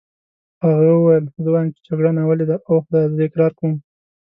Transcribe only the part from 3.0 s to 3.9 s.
زه اقرار کوم.